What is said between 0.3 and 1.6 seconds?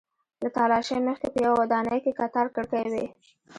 له تالاشۍ مخکې په یوې